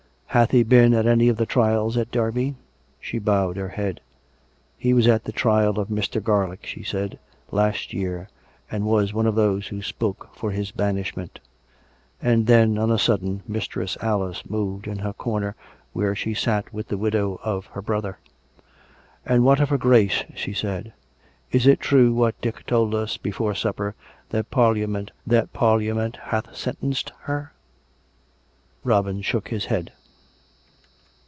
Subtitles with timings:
[0.41, 2.51] "Hath he been at any of the trials at Derby .^"
[3.01, 3.99] She bowed her head."
[4.77, 6.23] He was at the trial of Mr.
[6.23, 7.19] Garlick," she said;"
[7.51, 8.29] last year;
[8.71, 11.41] and was one of those who spoke for his banishment."
[12.21, 13.43] And then, on a sudden.
[13.45, 15.55] Mistress Alice moved in her cor ner,
[15.91, 18.17] where she sat with the widow of her brother."
[19.25, 20.93] And what of her Grace?" she said."
[21.51, 23.95] Is it true what Dick told us before supper,
[24.29, 27.51] that Parliament hath sentenced her?"
[28.85, 29.91] Robin shook his head.